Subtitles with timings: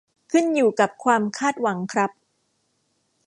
[0.31, 2.11] ขึ้นอยู่กับความคาดหวังครับ